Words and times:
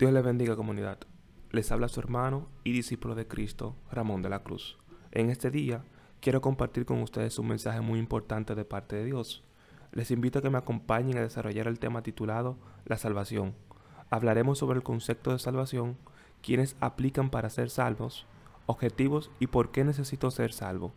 Dios 0.00 0.14
le 0.14 0.22
bendiga 0.22 0.56
comunidad. 0.56 0.96
Les 1.50 1.70
habla 1.70 1.86
su 1.88 2.00
hermano 2.00 2.48
y 2.64 2.72
discípulo 2.72 3.14
de 3.14 3.28
Cristo, 3.28 3.76
Ramón 3.92 4.22
de 4.22 4.30
la 4.30 4.42
Cruz. 4.42 4.78
En 5.12 5.28
este 5.28 5.50
día 5.50 5.84
quiero 6.20 6.40
compartir 6.40 6.86
con 6.86 7.02
ustedes 7.02 7.38
un 7.38 7.48
mensaje 7.48 7.82
muy 7.82 7.98
importante 7.98 8.54
de 8.54 8.64
parte 8.64 8.96
de 8.96 9.04
Dios. 9.04 9.44
Les 9.92 10.10
invito 10.10 10.38
a 10.38 10.42
que 10.42 10.48
me 10.48 10.56
acompañen 10.56 11.18
a 11.18 11.20
desarrollar 11.20 11.66
el 11.68 11.78
tema 11.78 12.02
titulado 12.02 12.56
La 12.86 12.96
salvación. 12.96 13.54
Hablaremos 14.08 14.56
sobre 14.56 14.78
el 14.78 14.82
concepto 14.82 15.32
de 15.32 15.38
salvación, 15.38 15.98
quienes 16.40 16.76
aplican 16.80 17.28
para 17.28 17.50
ser 17.50 17.68
salvos, 17.68 18.26
objetivos 18.64 19.30
y 19.38 19.48
por 19.48 19.70
qué 19.70 19.84
necesito 19.84 20.30
ser 20.30 20.54
salvo. 20.54 20.94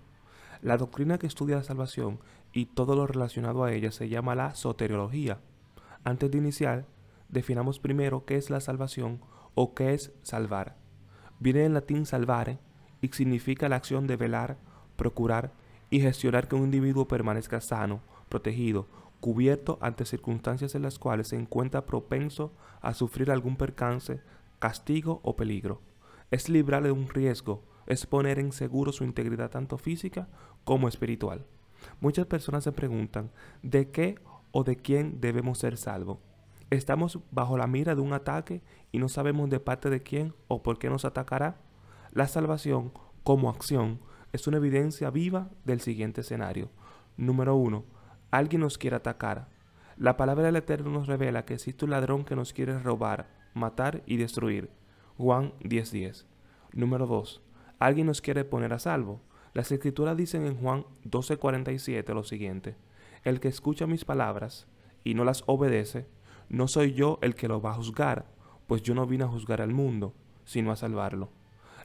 La 0.61 0.77
doctrina 0.77 1.17
que 1.17 1.27
estudia 1.27 1.57
la 1.57 1.63
salvación 1.63 2.21
y 2.53 2.67
todo 2.67 2.95
lo 2.95 3.05
relacionado 3.05 3.65
a 3.65 3.73
ella 3.73 3.91
se 3.91 4.07
llama 4.07 4.33
la 4.33 4.55
soteriología. 4.55 5.41
Antes 6.05 6.31
de 6.31 6.37
iniciar, 6.37 6.85
definamos 7.33 7.79
primero 7.79 8.25
qué 8.25 8.37
es 8.37 8.49
la 8.49 8.61
salvación 8.61 9.19
o 9.55 9.73
qué 9.73 9.93
es 9.93 10.13
salvar. 10.21 10.77
Viene 11.39 11.61
del 11.61 11.73
latín 11.73 12.05
salvare 12.05 12.59
y 13.01 13.09
significa 13.09 13.67
la 13.67 13.75
acción 13.75 14.07
de 14.07 14.15
velar, 14.15 14.57
procurar 14.95 15.51
y 15.89 15.99
gestionar 15.99 16.47
que 16.47 16.55
un 16.55 16.63
individuo 16.63 17.07
permanezca 17.07 17.59
sano, 17.59 18.01
protegido, 18.29 18.87
cubierto 19.19 19.77
ante 19.81 20.05
circunstancias 20.05 20.75
en 20.75 20.83
las 20.83 20.99
cuales 20.99 21.29
se 21.29 21.35
encuentra 21.35 21.85
propenso 21.85 22.53
a 22.81 22.93
sufrir 22.93 23.31
algún 23.31 23.57
percance, 23.57 24.21
castigo 24.59 25.19
o 25.23 25.35
peligro. 25.35 25.81
Es 26.31 26.49
librarle 26.49 26.89
de 26.89 26.93
un 26.93 27.09
riesgo, 27.09 27.63
es 27.87 28.05
poner 28.05 28.39
en 28.39 28.51
seguro 28.51 28.91
su 28.91 29.03
integridad 29.03 29.49
tanto 29.49 29.77
física 29.77 30.27
como 30.63 30.87
espiritual. 30.87 31.45
Muchas 31.99 32.27
personas 32.27 32.63
se 32.63 32.71
preguntan 32.71 33.31
de 33.61 33.89
qué 33.89 34.19
o 34.51 34.63
de 34.63 34.77
quién 34.77 35.19
debemos 35.19 35.57
ser 35.57 35.77
salvos. 35.77 36.19
Estamos 36.73 37.19
bajo 37.29 37.55
la 37.55 37.67
mira 37.67 37.93
de 37.93 38.01
un 38.01 38.13
ataque 38.13 38.63
y 38.91 38.97
no 38.97 39.07
sabemos 39.07 39.47
de 39.47 39.59
parte 39.59 39.91
de 39.91 40.01
quién 40.01 40.33
o 40.47 40.63
por 40.63 40.79
qué 40.79 40.89
nos 40.89 41.05
atacará. 41.05 41.57
La 42.13 42.27
salvación, 42.27 42.91
como 43.23 43.51
acción, 43.51 43.99
es 44.31 44.47
una 44.47 44.57
evidencia 44.57 45.11
viva 45.11 45.51
del 45.65 45.81
siguiente 45.81 46.21
escenario. 46.21 46.71
Número 47.15 47.55
1. 47.55 47.85
Alguien 48.31 48.61
nos 48.61 48.79
quiere 48.79 48.95
atacar. 48.95 49.49
La 49.97 50.17
palabra 50.17 50.45
del 50.45 50.55
Eterno 50.55 50.89
nos 50.89 51.05
revela 51.05 51.45
que 51.45 51.53
existe 51.53 51.85
un 51.85 51.91
ladrón 51.91 52.25
que 52.25 52.35
nos 52.35 52.53
quiere 52.53 52.79
robar, 52.79 53.27
matar 53.53 54.01
y 54.07 54.17
destruir. 54.17 54.71
Juan 55.15 55.53
10:10. 55.59 56.25
Número 56.71 57.05
2. 57.05 57.43
Alguien 57.77 58.07
nos 58.07 58.19
quiere 58.19 58.45
poner 58.45 58.73
a 58.73 58.79
salvo. 58.79 59.21
Las 59.53 59.71
escrituras 59.71 60.17
dicen 60.17 60.47
en 60.47 60.57
Juan 60.57 60.87
12:47 61.03 62.15
lo 62.15 62.23
siguiente. 62.23 62.77
El 63.23 63.39
que 63.39 63.49
escucha 63.49 63.85
mis 63.85 64.05
palabras 64.05 64.65
y 65.03 65.13
no 65.13 65.23
las 65.23 65.43
obedece, 65.45 66.07
no 66.49 66.67
soy 66.67 66.93
yo 66.93 67.19
el 67.21 67.35
que 67.35 67.47
lo 67.47 67.61
va 67.61 67.71
a 67.71 67.75
juzgar, 67.75 68.25
pues 68.67 68.81
yo 68.81 68.93
no 68.95 69.05
vine 69.05 69.23
a 69.23 69.27
juzgar 69.27 69.61
al 69.61 69.73
mundo, 69.73 70.13
sino 70.45 70.71
a 70.71 70.75
salvarlo. 70.75 71.29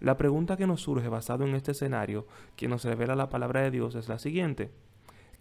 La 0.00 0.16
pregunta 0.16 0.56
que 0.56 0.66
nos 0.66 0.82
surge 0.82 1.08
basado 1.08 1.44
en 1.44 1.54
este 1.54 1.72
escenario 1.72 2.26
que 2.56 2.68
nos 2.68 2.84
revela 2.84 3.16
la 3.16 3.28
palabra 3.28 3.62
de 3.62 3.70
Dios 3.70 3.94
es 3.94 4.08
la 4.08 4.18
siguiente. 4.18 4.70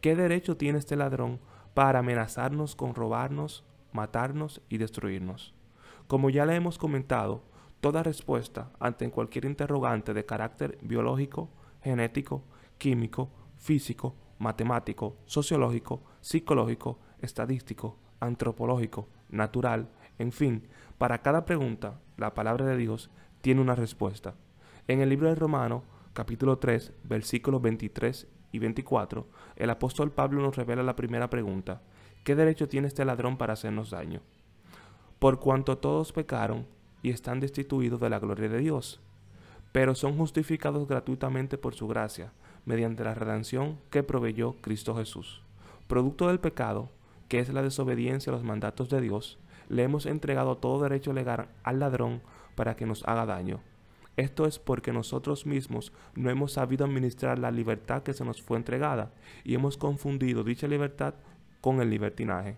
¿Qué 0.02 0.16
derecho 0.16 0.58
tiene 0.58 0.80
este 0.80 0.96
ladrón 0.96 1.40
para 1.74 2.00
amenazarnos 2.00 2.76
con 2.76 2.96
robarnos, 2.96 3.64
matarnos 3.92 4.62
y 4.70 4.78
destruirnos? 4.78 5.54
Como 6.08 6.30
ya 6.30 6.46
le 6.46 6.56
hemos 6.56 6.78
comentado, 6.78 7.44
toda 7.82 8.02
respuesta 8.02 8.72
ante 8.80 9.10
cualquier 9.12 9.46
interrogante 9.46 10.14
de 10.14 10.26
carácter 10.26 10.78
biológico, 10.82 11.50
genético, 11.84 12.44
químico, 12.78 13.30
físico, 13.58 14.16
matemático, 14.40 15.18
sociológico, 15.26 16.04
psicológico, 16.22 17.00
estadístico, 17.20 17.98
antropológico, 18.20 19.08
natural, 19.30 19.90
en 20.20 20.32
fin, 20.32 20.68
para 20.98 21.22
cada 21.22 21.46
pregunta, 21.46 22.00
la 22.18 22.34
palabra 22.34 22.66
de 22.66 22.78
Dios 22.78 23.10
tiene 23.42 23.62
una 23.62 23.76
respuesta. 23.76 24.34
En 24.88 25.02
el 25.02 25.10
libro 25.10 25.30
de 25.30 25.36
Romano, 25.36 25.84
capítulo 26.14 26.58
3, 26.58 26.94
versículos 27.04 27.62
23 27.62 28.28
y 28.52 28.60
24, 28.60 29.28
el 29.56 29.70
apóstol 29.70 30.12
Pablo 30.12 30.42
nos 30.42 30.56
revela 30.56 30.82
la 30.82 30.96
primera 30.96 31.30
pregunta. 31.30 31.82
¿Qué 32.24 32.36
derecho 32.36 32.68
tiene 32.68 32.88
este 32.88 33.06
ladrón 33.06 33.38
para 33.38 33.54
hacernos 33.54 33.92
daño? 33.92 34.22
Por 35.20 35.40
cuanto 35.40 35.78
todos 35.78 36.12
pecaron 36.12 36.66
y 37.04 37.12
están 37.12 37.40
destituidos 37.40 38.00
de 38.00 38.10
la 38.10 38.20
gloria 38.20 38.50
de 38.50 38.58
Dios, 38.58 39.00
pero 39.72 39.94
son 39.94 40.18
justificados 40.18 40.88
gratuitamente 40.88 41.58
por 41.58 41.76
su 41.76 41.88
gracia, 41.88 42.32
mediante 42.66 43.04
la 43.04 43.14
redención 43.14 43.78
que 43.92 44.04
proveyó 44.04 44.56
Cristo 44.62 44.96
Jesús. 44.96 45.44
Producto 45.88 46.28
del 46.28 46.40
pecado, 46.40 46.90
que 47.28 47.40
es 47.40 47.50
la 47.50 47.62
desobediencia 47.62 48.32
a 48.32 48.36
los 48.36 48.44
mandatos 48.44 48.90
de 48.90 49.02
Dios, 49.02 49.40
le 49.70 49.84
hemos 49.84 50.06
entregado 50.06 50.58
todo 50.58 50.82
derecho 50.82 51.14
legal 51.14 51.50
al 51.64 51.80
ladrón 51.80 52.22
para 52.56 52.76
que 52.76 52.86
nos 52.86 53.04
haga 53.06 53.26
daño. 53.26 53.60
Esto 54.16 54.48
es 54.48 54.58
porque 54.58 54.92
nosotros 54.94 55.46
mismos 55.46 55.94
no 56.16 56.32
hemos 56.32 56.54
sabido 56.54 56.86
administrar 56.86 57.38
la 57.38 57.52
libertad 57.52 58.02
que 58.02 58.14
se 58.14 58.26
nos 58.26 58.42
fue 58.42 58.58
entregada 58.58 59.12
y 59.44 59.54
hemos 59.54 59.78
confundido 59.78 60.44
dicha 60.44 60.68
libertad 60.68 61.14
con 61.62 61.82
el 61.82 61.92
libertinaje. 61.92 62.58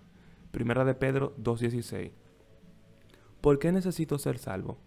Primera 0.52 0.86
de 0.86 0.94
Pedro 0.94 1.36
2.16. 1.38 2.12
¿Por 3.42 3.60
qué 3.60 3.72
necesito 3.72 4.18
ser 4.18 4.38
salvo? 4.38 4.78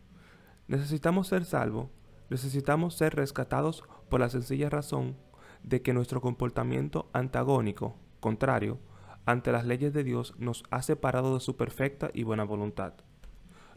Necesitamos 0.67 1.29
ser 1.29 1.45
salvo, 1.45 1.91
necesitamos 2.31 2.95
ser 2.95 3.15
rescatados 3.17 3.85
por 4.09 4.21
la 4.21 4.31
sencilla 4.31 4.71
razón 4.71 5.17
de 5.63 5.83
que 5.83 5.93
nuestro 5.93 6.21
comportamiento 6.21 7.11
antagónico, 7.13 7.97
contrario, 8.21 8.79
ante 9.25 9.53
las 9.53 9.65
leyes 9.65 9.93
de 9.93 10.05
Dios 10.05 10.35
nos 10.39 10.65
ha 10.71 10.83
separado 10.83 11.35
de 11.35 11.41
su 11.41 11.57
perfecta 11.57 12.11
y 12.13 12.25
buena 12.25 12.45
voluntad. 12.45 12.95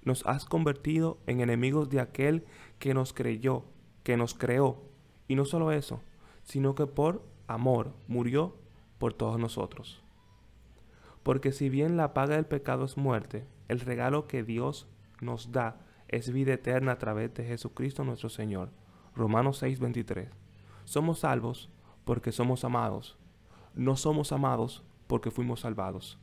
Nos 0.03 0.25
has 0.25 0.45
convertido 0.45 1.19
en 1.27 1.41
enemigos 1.41 1.89
de 1.89 1.99
aquel 1.99 2.45
que 2.79 2.93
nos 2.93 3.13
creyó, 3.13 3.65
que 4.03 4.17
nos 4.17 4.33
creó, 4.33 4.83
y 5.27 5.35
no 5.35 5.45
solo 5.45 5.71
eso, 5.71 6.01
sino 6.43 6.75
que 6.75 6.87
por 6.87 7.23
amor 7.47 7.93
murió 8.07 8.55
por 8.97 9.13
todos 9.13 9.39
nosotros. 9.39 10.03
Porque 11.23 11.51
si 11.51 11.69
bien 11.69 11.97
la 11.97 12.13
paga 12.13 12.35
del 12.35 12.45
pecado 12.45 12.85
es 12.85 12.97
muerte, 12.97 13.47
el 13.67 13.79
regalo 13.79 14.27
que 14.27 14.43
Dios 14.43 14.87
nos 15.21 15.51
da 15.51 15.79
es 16.07 16.31
vida 16.31 16.53
eterna 16.53 16.93
a 16.93 16.97
través 16.99 17.33
de 17.33 17.43
Jesucristo 17.43 18.03
nuestro 18.03 18.29
Señor. 18.29 18.69
Romanos 19.15 19.61
6:23. 19.63 20.29
Somos 20.83 21.19
salvos 21.19 21.69
porque 22.03 22.31
somos 22.31 22.63
amados. 22.63 23.17
No 23.73 23.95
somos 23.95 24.31
amados 24.31 24.83
porque 25.07 25.31
fuimos 25.31 25.61
salvados. 25.61 26.17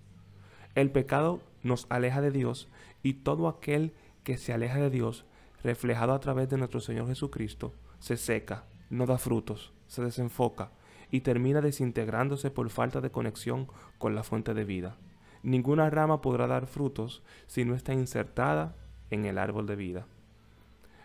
El 0.74 0.90
pecado 0.90 1.40
nos 1.62 1.86
aleja 1.90 2.20
de 2.20 2.30
Dios 2.30 2.68
y 3.02 3.14
todo 3.14 3.48
aquel 3.48 3.92
que 4.24 4.38
se 4.38 4.52
aleja 4.52 4.78
de 4.78 4.90
Dios, 4.90 5.24
reflejado 5.62 6.12
a 6.12 6.20
través 6.20 6.48
de 6.48 6.56
nuestro 6.56 6.80
Señor 6.80 7.06
Jesucristo, 7.08 7.72
se 7.98 8.16
seca, 8.16 8.64
no 8.90 9.06
da 9.06 9.18
frutos, 9.18 9.72
se 9.86 10.02
desenfoca 10.02 10.70
y 11.10 11.20
termina 11.20 11.60
desintegrándose 11.60 12.50
por 12.50 12.70
falta 12.70 13.00
de 13.00 13.10
conexión 13.10 13.68
con 13.98 14.14
la 14.14 14.22
fuente 14.22 14.54
de 14.54 14.64
vida. 14.64 14.96
Ninguna 15.42 15.90
rama 15.90 16.20
podrá 16.20 16.46
dar 16.46 16.66
frutos 16.66 17.22
si 17.46 17.64
no 17.64 17.74
está 17.74 17.92
insertada 17.92 18.74
en 19.10 19.24
el 19.24 19.38
árbol 19.38 19.66
de 19.66 19.76
vida. 19.76 20.06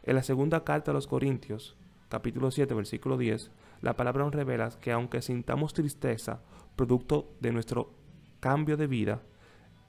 En 0.03 0.15
la 0.15 0.23
segunda 0.23 0.63
carta 0.63 0.91
a 0.91 0.93
los 0.93 1.07
Corintios, 1.07 1.75
capítulo 2.07 2.51
7, 2.51 2.73
versículo 2.73 3.17
10, 3.17 3.51
la 3.81 3.95
palabra 3.95 4.23
nos 4.23 4.33
revela 4.33 4.69
que 4.81 4.91
aunque 4.91 5.21
sintamos 5.21 5.73
tristeza 5.73 6.41
producto 6.75 7.33
de 7.39 7.51
nuestro 7.51 7.93
cambio 8.39 8.77
de 8.77 8.87
vida, 8.87 9.21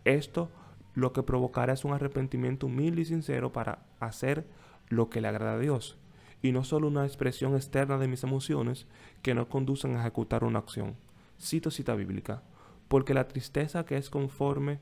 esto 0.04 0.50
lo 0.94 1.12
que 1.12 1.22
provocará 1.22 1.72
es 1.72 1.84
un 1.84 1.92
arrepentimiento 1.92 2.66
humilde 2.66 3.02
y 3.02 3.04
sincero 3.04 3.52
para 3.52 3.86
hacer 4.00 4.46
lo 4.88 5.10
que 5.10 5.20
le 5.20 5.28
agrada 5.28 5.54
a 5.54 5.58
Dios, 5.58 5.98
y 6.42 6.52
no 6.52 6.64
solo 6.64 6.88
una 6.88 7.04
expresión 7.04 7.54
externa 7.54 7.98
de 7.98 8.08
mis 8.08 8.24
emociones 8.24 8.86
que 9.22 9.34
no 9.34 9.48
conducen 9.48 9.96
a 9.96 10.00
ejecutar 10.00 10.44
una 10.44 10.58
acción. 10.58 10.96
Cito 11.40 11.70
cita 11.70 11.94
bíblica, 11.94 12.42
porque 12.88 13.14
la 13.14 13.28
tristeza 13.28 13.84
que 13.84 13.96
es 13.96 14.10
conforme 14.10 14.80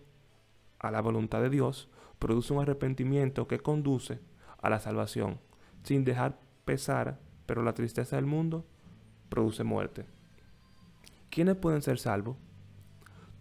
a 0.79 0.91
la 0.91 1.01
voluntad 1.01 1.43
de 1.43 1.51
Dios 1.51 1.89
produce 2.19 2.53
un 2.53 2.63
arrepentimiento 2.63 3.47
que 3.47 3.59
conduce 3.59 4.21
a 4.63 4.71
la 4.71 4.81
salvación, 4.81 5.39
sin 5.83 6.05
dejar 6.05 6.39
pesar, 6.65 7.19
pero 7.47 7.63
la 7.63 7.75
tristeza 7.75 8.17
del 8.17 8.27
mundo 8.27 8.67
produce 9.29 9.65
muerte. 9.65 10.07
¿Quiénes 11.31 11.57
pueden 11.57 11.83
ser 11.83 11.99
salvos? 11.99 12.37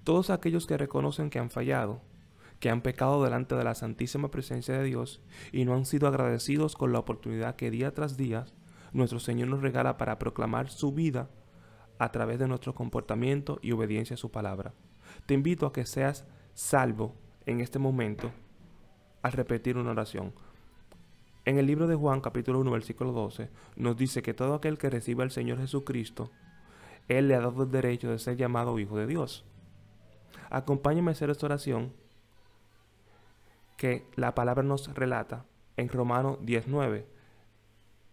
Todos 0.04 0.30
aquellos 0.30 0.68
que 0.68 0.78
reconocen 0.78 1.30
que 1.30 1.40
han 1.40 1.50
fallado, 1.50 2.02
que 2.60 2.70
han 2.70 2.82
pecado 2.82 3.24
delante 3.24 3.56
de 3.56 3.64
la 3.64 3.76
santísima 3.76 4.30
presencia 4.32 4.78
de 4.78 4.84
Dios 4.84 5.22
y 5.52 5.66
no 5.66 5.76
han 5.76 5.86
sido 5.86 6.08
agradecidos 6.08 6.76
con 6.76 6.92
la 6.92 7.00
oportunidad 7.00 7.56
que 7.56 7.72
día 7.72 7.94
tras 7.94 8.18
día 8.18 8.46
nuestro 8.94 9.20
Señor 9.20 9.50
nos 9.50 9.62
regala 9.62 9.98
para 9.98 10.18
proclamar 10.20 10.70
su 10.70 10.94
vida 10.94 11.30
a 12.00 12.12
través 12.12 12.40
de 12.40 12.48
nuestro 12.48 12.74
comportamiento 12.74 13.60
y 13.62 13.72
obediencia 13.72 14.14
a 14.14 14.18
su 14.18 14.32
palabra. 14.32 14.74
Te 15.26 15.34
invito 15.34 15.66
a 15.66 15.74
que 15.74 15.86
seas 15.86 16.26
salvo 16.54 17.16
en 17.46 17.62
este 17.62 17.80
momento 17.80 18.32
al 19.22 19.34
repetir 19.34 19.78
una 19.78 19.92
oración. 19.92 20.34
En 21.46 21.60
el 21.60 21.68
libro 21.68 21.86
de 21.86 21.96
Juan 21.96 22.22
capítulo 22.22 22.60
1 22.60 22.72
versículo 22.72 23.12
12 23.12 23.50
nos 23.76 23.96
dice 23.96 24.24
que 24.24 24.34
todo 24.34 24.56
aquel 24.56 24.80
que 24.80 24.90
reciba 24.90 25.24
al 25.24 25.30
Señor 25.30 25.60
Jesucristo, 25.60 26.32
Él 27.08 27.28
le 27.28 27.36
ha 27.36 27.40
dado 27.40 27.64
el 27.64 27.72
derecho 27.72 28.10
de 28.10 28.18
ser 28.18 28.36
llamado 28.36 28.80
hijo 28.80 28.98
de 28.98 29.06
Dios. 29.06 29.46
Acompáñame 30.50 31.12
a 31.12 31.14
hacer 31.14 31.30
esta 31.30 31.46
oración 31.46 31.94
que 33.78 34.08
la 34.16 34.34
palabra 34.34 34.64
nos 34.64 34.92
relata 34.96 35.46
en 35.78 35.88
Romano 35.88 36.40
19, 36.42 37.06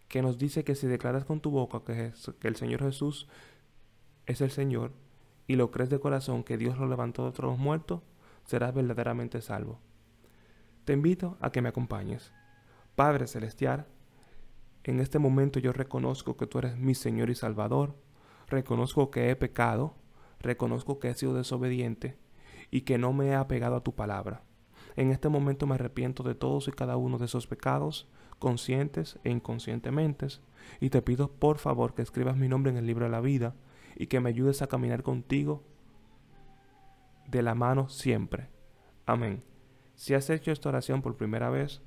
que 0.08 0.20
nos 0.20 0.36
dice 0.36 0.62
que 0.62 0.74
si 0.74 0.86
declaras 0.86 1.24
con 1.24 1.40
tu 1.40 1.50
boca 1.50 1.80
que, 1.86 2.12
que 2.38 2.48
el 2.48 2.56
Señor 2.56 2.82
Jesús 2.82 3.28
es 4.26 4.42
el 4.42 4.50
Señor 4.50 4.92
y 5.46 5.56
lo 5.56 5.70
crees 5.70 5.88
de 5.88 6.00
corazón 6.00 6.44
que 6.44 6.58
Dios 6.58 6.76
lo 6.76 6.86
levantó 6.86 7.22
de 7.22 7.28
entre 7.28 7.46
los 7.46 7.56
muertos, 7.56 8.02
serás 8.44 8.74
verdaderamente 8.74 9.40
salvo. 9.40 9.78
Te 10.84 10.92
invito 10.92 11.38
a 11.40 11.50
que 11.50 11.62
me 11.62 11.70
acompañes. 11.70 12.30
Padre 12.94 13.26
Celestial, 13.26 13.86
en 14.84 15.00
este 15.00 15.18
momento 15.18 15.58
yo 15.58 15.72
reconozco 15.72 16.36
que 16.36 16.46
tú 16.46 16.58
eres 16.58 16.76
mi 16.76 16.94
Señor 16.94 17.30
y 17.30 17.34
Salvador, 17.34 17.94
reconozco 18.48 19.10
que 19.10 19.30
he 19.30 19.36
pecado, 19.36 19.94
reconozco 20.40 20.98
que 20.98 21.08
he 21.08 21.14
sido 21.14 21.34
desobediente 21.34 22.18
y 22.70 22.82
que 22.82 22.98
no 22.98 23.12
me 23.12 23.28
he 23.28 23.34
apegado 23.34 23.76
a 23.76 23.82
tu 23.82 23.94
palabra. 23.94 24.42
En 24.96 25.10
este 25.10 25.28
momento 25.28 25.66
me 25.66 25.76
arrepiento 25.76 26.22
de 26.22 26.34
todos 26.34 26.68
y 26.68 26.72
cada 26.72 26.96
uno 26.96 27.16
de 27.18 27.24
esos 27.24 27.46
pecados, 27.46 28.08
conscientes 28.38 29.18
e 29.24 29.30
inconscientemente, 29.30 30.26
y 30.80 30.90
te 30.90 31.00
pido 31.00 31.30
por 31.32 31.58
favor 31.58 31.94
que 31.94 32.02
escribas 32.02 32.36
mi 32.36 32.48
nombre 32.48 32.72
en 32.72 32.78
el 32.78 32.86
libro 32.86 33.06
de 33.06 33.10
la 33.10 33.20
vida 33.20 33.54
y 33.96 34.08
que 34.08 34.20
me 34.20 34.28
ayudes 34.28 34.62
a 34.62 34.66
caminar 34.66 35.02
contigo 35.02 35.64
de 37.28 37.42
la 37.42 37.54
mano 37.54 37.88
siempre. 37.88 38.48
Amén. 39.06 39.42
Si 39.94 40.14
has 40.14 40.28
hecho 40.28 40.50
esta 40.50 40.68
oración 40.68 41.02
por 41.02 41.16
primera 41.16 41.48
vez, 41.50 41.80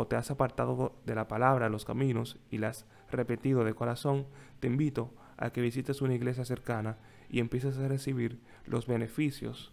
o 0.00 0.06
te 0.06 0.14
has 0.14 0.30
apartado 0.30 0.94
de 1.06 1.16
la 1.16 1.26
palabra, 1.26 1.68
los 1.68 1.84
caminos, 1.84 2.38
y 2.52 2.58
la 2.58 2.68
has 2.68 2.86
repetido 3.10 3.64
de 3.64 3.74
corazón, 3.74 4.28
te 4.60 4.68
invito 4.68 5.12
a 5.36 5.50
que 5.50 5.60
visites 5.60 6.00
una 6.02 6.14
iglesia 6.14 6.44
cercana 6.44 6.98
y 7.28 7.40
empieces 7.40 7.76
a 7.78 7.88
recibir 7.88 8.40
los 8.64 8.86
beneficios 8.86 9.72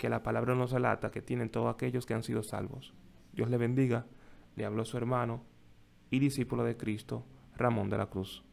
que 0.00 0.08
la 0.08 0.24
palabra 0.24 0.56
nos 0.56 0.72
relata 0.72 1.12
que 1.12 1.22
tienen 1.22 1.48
todos 1.48 1.72
aquellos 1.72 2.06
que 2.06 2.14
han 2.14 2.24
sido 2.24 2.42
salvos. 2.42 2.92
Dios 3.34 3.48
le 3.48 3.56
bendiga, 3.56 4.06
le 4.56 4.64
habló 4.64 4.84
su 4.84 4.96
hermano 4.96 5.44
y 6.10 6.18
discípulo 6.18 6.64
de 6.64 6.76
Cristo, 6.76 7.24
Ramón 7.56 7.88
de 7.88 7.98
la 7.98 8.06
Cruz. 8.06 8.45